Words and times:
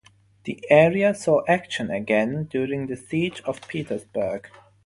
The 0.45 0.59
area 0.71 1.13
saw 1.13 1.43
action 1.47 1.91
again 1.91 2.45
during 2.45 2.87
the 2.87 2.95
Siege 2.97 3.39
of 3.41 3.61
Petersburg. 3.67 4.49